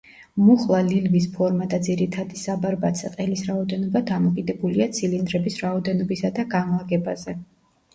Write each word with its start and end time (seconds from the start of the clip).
მუხლა 0.43 0.77
ლილვის 0.87 1.27
ფორმა 1.35 1.67
და 1.73 1.79
ძირითადი 1.89 2.41
საბარბაცე 2.45 3.13
ყელის 3.19 3.45
რაოდენობა 3.53 4.05
დამოკიდებულია 4.15 4.93
ცილინდრების 5.01 5.65
რაოდენობისა 5.65 6.37
და 6.43 6.53
განლაგებაზე. 6.61 7.43